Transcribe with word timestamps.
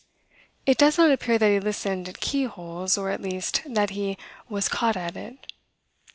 It 0.65 0.79
does 0.79 0.97
not 0.97 1.11
appear 1.11 1.37
that 1.37 1.51
he 1.51 1.59
listened 1.59 2.09
at 2.09 2.19
keyholes, 2.19 2.97
or, 2.97 3.11
at 3.11 3.21
least, 3.21 3.61
that 3.67 3.91
he 3.91 4.17
"was 4.49 4.67
caught 4.67 4.97
at 4.97 5.15
it". 5.15 5.45